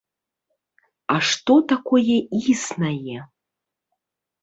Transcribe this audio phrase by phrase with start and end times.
[1.17, 2.17] А што такое
[2.57, 3.17] існае?